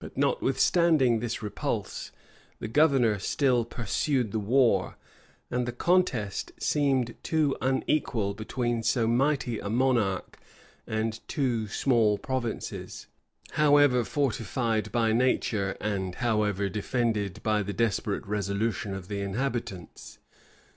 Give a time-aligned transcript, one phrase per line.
[0.00, 2.10] But notwithstanding this repulse,
[2.58, 4.96] the governor still pursued the war;
[5.52, 10.36] and the contest seemed too unequal between so mighty a monarchy
[10.84, 13.06] and two small provinces,
[13.52, 20.18] however fortified by nature, and however defended by the desperate resolution of the inhabitants.